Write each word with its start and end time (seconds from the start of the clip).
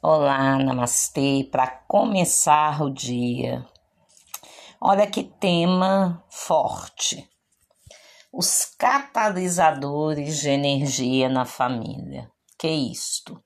Olá, 0.00 0.56
namastê, 0.58 1.48
para 1.50 1.66
começar 1.66 2.80
o 2.82 2.88
dia. 2.88 3.66
Olha 4.80 5.10
que 5.10 5.24
tema 5.24 6.24
forte. 6.30 7.28
Os 8.32 8.64
catalisadores 8.78 10.38
de 10.38 10.50
energia 10.50 11.28
na 11.28 11.44
família. 11.44 12.30
Que 12.56 12.68
é 12.68 12.74
isto? 12.74 13.42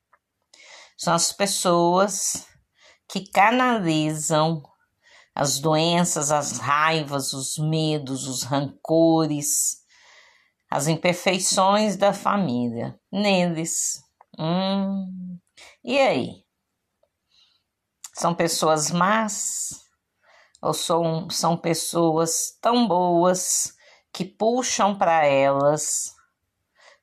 São 0.95 1.15
as 1.15 1.33
pessoas 1.33 2.47
que 3.09 3.27
canalizam 3.31 4.63
as 5.35 5.59
doenças, 5.59 6.31
as 6.31 6.59
raivas, 6.59 7.33
os 7.33 7.57
medos, 7.57 8.29
os 8.29 8.43
rancores, 8.43 9.79
as 10.71 10.87
imperfeições 10.87 11.97
da 11.97 12.13
família 12.13 13.01
neles. 13.11 14.03
Hum, 14.39 15.39
e 15.83 15.99
aí? 15.99 16.42
São 18.13 18.35
pessoas 18.35 18.91
más 18.91 19.81
ou 20.61 20.75
são, 20.75 21.31
são 21.31 21.57
pessoas 21.57 22.57
tão 22.61 22.87
boas 22.87 23.75
que 24.13 24.25
puxam 24.25 24.97
para 24.97 25.25
elas 25.25 26.15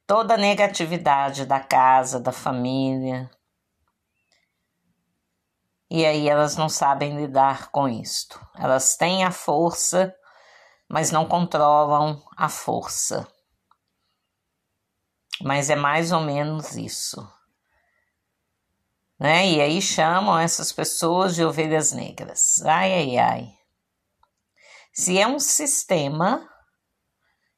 toda 0.06 0.36
a 0.36 0.38
negatividade 0.38 1.46
da 1.46 1.60
casa, 1.60 2.20
da 2.20 2.32
família? 2.32 3.30
E 5.90 6.06
aí 6.06 6.30
elas 6.30 6.56
não 6.56 6.70
sabem 6.70 7.18
lidar 7.18 7.72
com 7.72 7.90
isto. 7.90 8.40
Elas 8.56 8.96
têm 8.96 9.24
a 9.24 9.32
força, 9.32 10.16
mas 10.88 11.12
não 11.12 11.28
controlam 11.28 12.24
a 12.38 12.48
força. 12.48 13.28
Mas 15.42 15.72
é 15.72 15.76
mais 15.76 16.12
ou 16.12 16.22
menos 16.22 16.78
isso 16.78 17.39
né? 19.20 19.48
E 19.48 19.62
aí 19.62 19.82
chamam 19.82 20.40
essas 20.40 20.72
pessoas 20.72 21.36
de 21.36 21.44
ovelhas 21.44 21.92
negras. 21.92 22.62
Ai, 22.64 22.94
ai, 22.94 23.18
ai. 23.18 23.54
Se 24.94 25.20
é 25.20 25.28
um 25.28 25.40
sistema, 25.40 26.50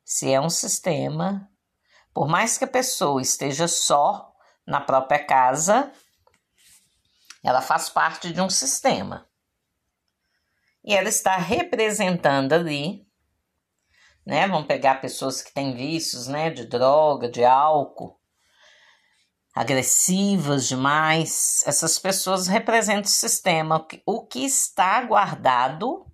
se 0.03 0.31
é 0.31 0.41
um 0.41 0.49
sistema, 0.49 1.47
por 2.13 2.27
mais 2.27 2.57
que 2.57 2.63
a 2.63 2.67
pessoa 2.67 3.21
esteja 3.21 3.67
só 3.67 4.33
na 4.65 4.81
própria 4.81 5.23
casa, 5.23 5.91
ela 7.43 7.61
faz 7.61 7.89
parte 7.89 8.33
de 8.33 8.41
um 8.41 8.49
sistema. 8.49 9.27
E 10.83 10.95
ela 10.95 11.09
está 11.09 11.37
representando 11.37 12.53
ali, 12.53 13.07
né? 14.25 14.47
Vamos 14.47 14.67
pegar 14.67 15.01
pessoas 15.01 15.41
que 15.41 15.53
têm 15.53 15.75
vícios, 15.75 16.27
né? 16.27 16.49
De 16.49 16.65
droga, 16.65 17.29
de 17.29 17.43
álcool 17.43 18.20
agressivas 19.53 20.67
demais, 20.67 21.63
essas 21.67 21.99
pessoas 21.99 22.47
representam 22.47 23.03
o 23.03 23.07
sistema, 23.07 23.85
o 24.05 24.25
que 24.25 24.45
está 24.45 25.01
guardado 25.01 26.05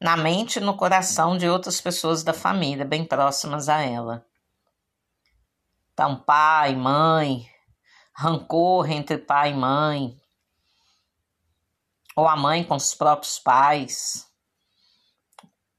na 0.00 0.16
mente 0.16 0.56
e 0.56 0.60
no 0.60 0.76
coração 0.76 1.36
de 1.36 1.48
outras 1.48 1.80
pessoas 1.80 2.22
da 2.22 2.32
família, 2.32 2.84
bem 2.84 3.04
próximas 3.04 3.68
a 3.68 3.80
ela. 3.80 4.26
Então, 5.92 6.16
pai, 6.16 6.74
mãe, 6.74 7.48
rancor 8.14 8.90
entre 8.90 9.18
pai 9.18 9.50
e 9.50 9.54
mãe, 9.54 10.20
ou 12.14 12.28
a 12.28 12.36
mãe 12.36 12.62
com 12.62 12.76
os 12.76 12.94
próprios 12.94 13.38
pais, 13.38 14.28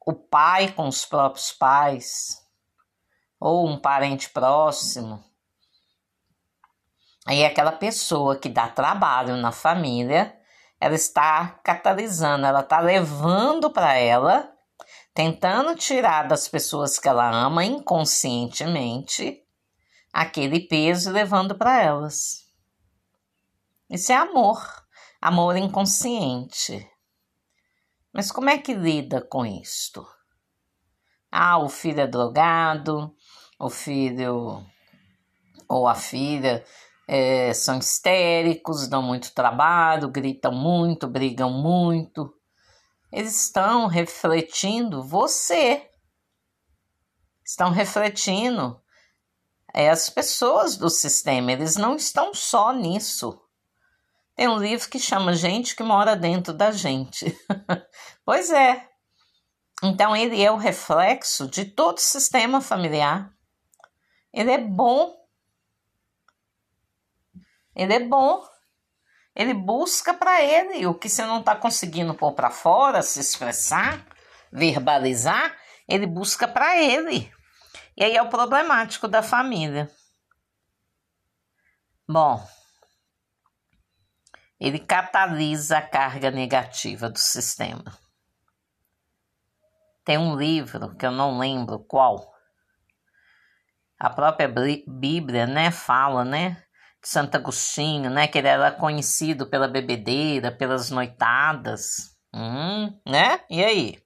o 0.06 0.14
pai 0.14 0.72
com 0.72 0.88
os 0.88 1.06
próprios 1.06 1.52
pais, 1.52 2.46
ou 3.40 3.68
um 3.68 3.78
parente 3.78 4.30
próximo 4.30 5.24
Aí 7.26 7.46
aquela 7.46 7.72
pessoa 7.72 8.38
que 8.38 8.50
dá 8.50 8.68
trabalho 8.68 9.38
na 9.38 9.52
família, 9.52 10.38
ela 10.80 10.96
está 10.96 11.60
catalisando, 11.64 12.46
ela 12.46 12.60
está 12.60 12.80
levando 12.80 13.72
para 13.72 13.94
ela, 13.94 14.52
tentando 15.14 15.76
tirar 15.76 16.28
das 16.28 16.50
pessoas 16.50 17.00
que 17.00 17.08
ela 17.08 17.30
ama 17.30 17.64
inconscientemente 17.64 19.42
aquele 20.12 20.60
peso 20.60 21.10
e 21.10 21.14
levando 21.14 21.56
para 21.56 21.82
elas. 21.82 22.44
Isso 23.90 24.12
é 24.12 24.16
amor, 24.16 24.62
amor 25.22 25.56
inconsciente. 25.56 26.88
Mas 28.12 28.32
como 28.32 28.50
é 28.50 28.58
que 28.58 28.74
lida 28.74 29.22
com 29.22 29.46
isto? 29.46 30.06
Ah, 31.32 31.58
o 31.58 31.70
filho 31.70 32.02
é 32.02 32.08
drogado, 32.08 33.16
o 33.58 33.70
filho 33.70 34.64
ou 35.68 35.88
a 35.88 35.96
filha 35.96 36.64
é, 37.08 37.54
são 37.54 37.80
histéricos, 37.80 38.88
dão 38.88 39.02
muito 39.02 39.34
trabalho, 39.34 40.10
gritam 40.10 40.54
muito, 40.54 41.08
brigam 41.08 41.52
muito. 41.52 42.34
Eles 43.12 43.46
estão 43.46 43.88
refletindo 43.88 45.04
você. 45.04 45.90
Estão 47.46 47.72
refletindo 47.72 48.82
é, 49.74 49.90
as 49.90 50.10
pessoas 50.10 50.78
do 50.78 50.90
sistema. 50.90 51.52
Eles 51.52 51.76
não 51.76 51.96
estão 51.96 52.34
só 52.34 52.72
nisso. 52.72 53.40
Tem 54.36 54.48
um 54.48 54.58
livro 54.58 54.90
que 54.90 54.98
chama 54.98 55.34
Gente 55.34 55.76
que 55.76 55.84
Mora 55.84 56.16
Dentro 56.16 56.54
da 56.54 56.72
Gente. 56.72 57.38
pois 58.26 58.50
é. 58.50 58.90
Então, 59.84 60.16
ele 60.16 60.42
é 60.42 60.50
o 60.50 60.58
reflexo 60.58 61.48
de 61.48 61.66
todo 61.66 61.98
o 61.98 62.02
sistema 62.02 62.62
familiar. 62.62 63.32
Ele 64.34 64.50
é 64.50 64.58
bom 64.58 65.23
ele 67.76 67.94
é 67.94 68.00
bom. 68.00 68.44
Ele 69.36 69.54
busca 69.54 70.14
para 70.14 70.42
ele 70.42 70.86
o 70.86 70.94
que 70.94 71.10
você 71.10 71.26
não 71.26 71.40
está 71.40 71.56
conseguindo 71.56 72.14
pôr 72.14 72.34
para 72.34 72.52
fora, 72.52 73.02
se 73.02 73.20
expressar, 73.20 74.06
verbalizar, 74.52 75.58
ele 75.88 76.06
busca 76.06 76.48
para 76.48 76.78
ele. 76.78 77.32
E 77.98 78.04
aí 78.04 78.16
é 78.16 78.22
o 78.22 78.30
problemático 78.30 79.08
da 79.08 79.24
família. 79.24 79.90
Bom, 82.08 82.46
ele 84.60 84.78
catalisa 84.80 85.80
a 85.80 85.82
carga 85.82 86.30
negativa 86.30 87.10
do 87.10 87.18
sistema. 87.18 87.98
Tem 90.06 90.18
um 90.18 90.36
livro 90.36 90.96
que 90.96 91.06
eu 91.06 91.12
não 91.12 91.38
lembro 91.40 91.80
qual. 91.80 92.34
A 93.98 94.10
própria 94.10 94.52
Bíblia, 94.88 95.48
né, 95.48 95.72
fala, 95.72 96.26
né, 96.26 96.62
Santo 97.04 97.36
Agostinho, 97.36 98.10
né? 98.10 98.28
Que 98.28 98.38
ele 98.38 98.48
era 98.48 98.72
conhecido 98.72 99.46
pela 99.46 99.68
bebedeira, 99.68 100.52
pelas 100.52 100.90
noitadas. 100.90 102.16
Hum, 102.34 102.98
né? 103.06 103.42
E 103.50 103.64
aí? 103.64 104.02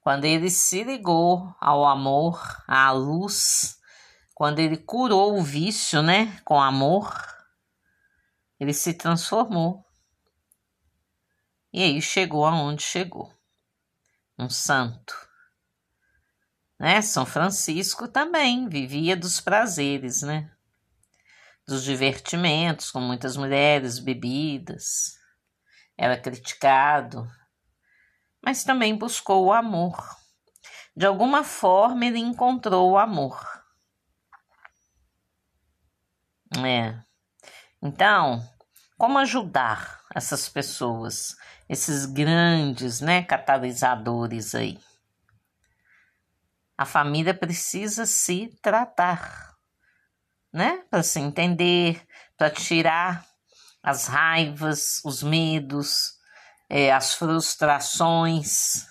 Quando 0.00 0.24
ele 0.24 0.50
se 0.50 0.82
ligou 0.82 1.54
ao 1.60 1.86
amor, 1.86 2.42
à 2.66 2.90
luz, 2.90 3.78
quando 4.34 4.58
ele 4.58 4.76
curou 4.76 5.38
o 5.38 5.42
vício, 5.42 6.02
né? 6.02 6.38
Com 6.44 6.60
amor, 6.60 7.14
ele 8.58 8.74
se 8.74 8.92
transformou. 8.92 9.84
E 11.72 11.82
aí 11.82 12.02
chegou 12.02 12.44
aonde 12.44 12.82
chegou. 12.82 13.32
Um 14.38 14.50
santo. 14.50 15.14
Né? 16.78 17.00
São 17.00 17.24
Francisco 17.24 18.08
também 18.08 18.68
vivia 18.68 19.16
dos 19.16 19.40
prazeres, 19.40 20.22
né? 20.22 20.53
Dos 21.66 21.82
divertimentos 21.82 22.90
com 22.90 23.00
muitas 23.00 23.36
mulheres, 23.36 23.98
bebidas. 23.98 25.18
Era 25.96 26.20
criticado, 26.20 27.26
mas 28.44 28.64
também 28.64 28.96
buscou 28.96 29.46
o 29.46 29.52
amor. 29.52 29.96
De 30.96 31.06
alguma 31.06 31.42
forma 31.42 32.04
ele 32.04 32.18
encontrou 32.18 32.92
o 32.92 32.98
amor. 32.98 33.40
É. 36.64 37.02
Então, 37.82 38.40
como 38.96 39.18
ajudar 39.18 40.02
essas 40.14 40.48
pessoas, 40.48 41.36
esses 41.68 42.06
grandes, 42.06 43.00
né, 43.00 43.22
catalisadores 43.22 44.54
aí? 44.54 44.78
A 46.76 46.84
família 46.84 47.34
precisa 47.34 48.04
se 48.04 48.48
tratar 48.60 49.53
né? 50.54 50.84
Para 50.88 51.02
se 51.02 51.18
entender, 51.18 52.00
para 52.38 52.48
tirar 52.48 53.26
as 53.82 54.06
raivas, 54.06 55.00
os 55.04 55.20
medos, 55.20 56.14
é, 56.70 56.92
as 56.92 57.12
frustrações, 57.14 58.86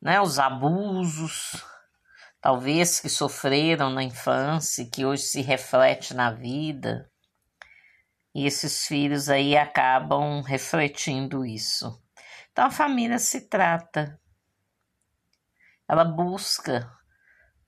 né? 0.00 0.20
Os 0.20 0.40
abusos, 0.40 1.64
talvez 2.40 2.98
que 2.98 3.08
sofreram 3.08 3.88
na 3.88 4.02
infância, 4.02 4.84
que 4.84 5.06
hoje 5.06 5.22
se 5.22 5.40
reflete 5.42 6.12
na 6.12 6.32
vida. 6.32 7.08
E 8.34 8.44
esses 8.44 8.84
filhos 8.86 9.28
aí 9.28 9.56
acabam 9.56 10.42
refletindo 10.42 11.46
isso. 11.46 12.02
Então 12.50 12.66
a 12.66 12.70
família 12.70 13.18
se 13.20 13.48
trata, 13.48 14.20
ela 15.88 16.04
busca, 16.04 16.90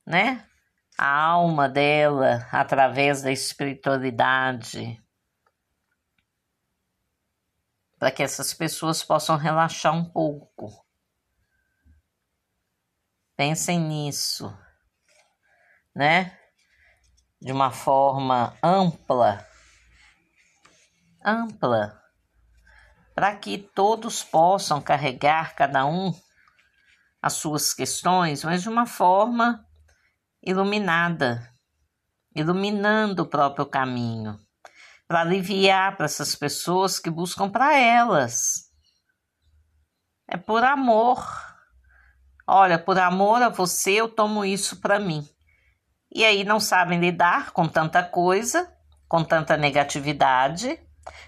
né? 0.05 0.45
A 0.97 1.07
alma 1.07 1.67
dela 1.67 2.47
através 2.51 3.21
da 3.21 3.31
espiritualidade, 3.31 5.01
para 7.99 8.11
que 8.11 8.23
essas 8.23 8.53
pessoas 8.53 9.03
possam 9.03 9.35
relaxar 9.35 9.93
um 9.93 10.05
pouco. 10.05 10.85
Pensem 13.35 13.79
nisso, 13.79 14.57
né? 15.93 16.39
De 17.41 17.51
uma 17.51 17.71
forma 17.71 18.57
ampla, 18.63 19.45
ampla, 21.23 22.01
para 23.13 23.35
que 23.35 23.57
todos 23.57 24.23
possam 24.23 24.81
carregar 24.81 25.55
cada 25.55 25.85
um 25.85 26.13
as 27.21 27.33
suas 27.33 27.73
questões, 27.73 28.43
mas 28.43 28.61
de 28.61 28.69
uma 28.69 28.85
forma 28.85 29.64
iluminada, 30.45 31.51
iluminando 32.35 33.23
o 33.23 33.27
próprio 33.27 33.65
caminho, 33.65 34.39
para 35.07 35.21
aliviar 35.21 35.97
para 35.97 36.05
essas 36.05 36.35
pessoas 36.35 36.99
que 36.99 37.09
buscam 37.09 37.49
para 37.49 37.75
elas. 37.75 38.69
É 40.27 40.37
por 40.37 40.63
amor. 40.63 41.25
Olha, 42.47 42.77
por 42.77 42.99
amor 42.99 43.41
a 43.41 43.49
você, 43.49 43.93
eu 43.93 44.07
tomo 44.07 44.45
isso 44.45 44.79
para 44.79 44.99
mim. 44.99 45.27
E 46.13 46.23
aí 46.23 46.43
não 46.43 46.59
sabem 46.59 46.99
lidar 46.99 47.51
com 47.51 47.67
tanta 47.67 48.03
coisa, 48.03 48.71
com 49.07 49.23
tanta 49.23 49.57
negatividade, 49.57 50.79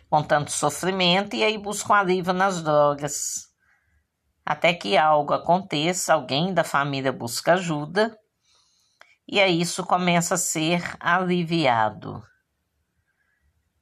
com 0.10 0.22
tanto 0.22 0.52
sofrimento, 0.52 1.36
e 1.36 1.44
aí 1.44 1.58
buscam 1.58 1.96
alívio 1.96 2.34
nas 2.34 2.62
drogas. 2.62 3.48
Até 4.46 4.74
que 4.74 4.96
algo 4.96 5.34
aconteça, 5.34 6.14
alguém 6.14 6.54
da 6.54 6.64
família 6.64 7.12
busca 7.12 7.54
ajuda 7.54 8.18
e 9.28 9.40
aí 9.40 9.60
isso 9.60 9.84
começa 9.86 10.36
a 10.36 10.38
ser 10.38 10.96
aliviado. 11.00 12.24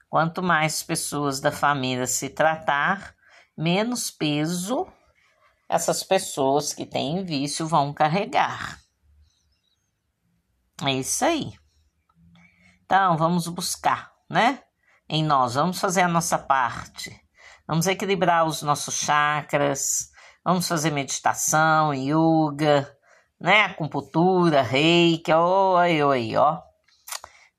Quanto 0.10 0.42
mais 0.42 0.82
pessoas 0.82 1.40
da 1.40 1.52
família 1.52 2.08
se 2.08 2.30
tratar, 2.30 3.16
menos 3.58 4.10
peso 4.10 4.88
essas 5.68 6.04
pessoas 6.04 6.74
que 6.74 6.86
têm 6.86 7.24
vício 7.24 7.68
vão 7.68 7.94
carregar. 7.94 8.80
É 10.84 10.92
isso 10.92 11.26
aí. 11.26 11.54
Então, 12.86 13.18
vamos 13.18 13.48
buscar, 13.48 14.14
né? 14.30 14.64
Em 15.10 15.24
nós, 15.24 15.56
vamos 15.56 15.80
fazer 15.80 16.02
a 16.02 16.08
nossa 16.08 16.38
parte. 16.38 17.20
Vamos 17.68 17.88
equilibrar 17.88 18.46
os 18.46 18.62
nossos 18.62 18.96
chakras, 18.96 20.12
vamos 20.44 20.68
fazer 20.68 20.92
meditação, 20.92 21.94
yoga, 21.94 22.95
né? 23.40 23.64
Acupuntura, 23.64 24.62
reiki, 24.62 25.34
oi, 25.34 26.04
oi, 26.04 26.36
ó. 26.36 26.62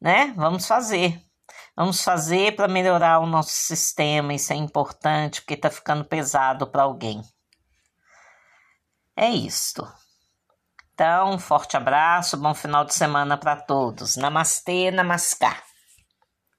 Né? 0.01 0.33
Vamos 0.37 0.67
fazer. 0.67 1.21
Vamos 1.77 2.03
fazer 2.03 2.57
para 2.57 2.69
melhorar 2.69 3.19
o 3.19 3.27
nosso 3.27 3.51
sistema, 3.51 4.33
isso 4.33 4.51
é 4.53 4.57
importante, 4.57 5.43
porque 5.43 5.57
tá 5.57 5.71
ficando 5.71 6.05
pesado 6.05 6.67
para 6.67 6.85
alguém. 6.85 7.23
É 9.15 9.29
isto. 9.29 9.87
Então, 10.95 11.33
um 11.33 11.39
forte 11.39 11.77
abraço, 11.77 12.39
bom 12.39 12.55
final 12.55 12.83
de 12.83 12.95
semana 12.95 13.37
para 13.37 13.57
todos. 13.57 14.17
Namastê, 14.17 14.91
namaskar. 14.91 15.66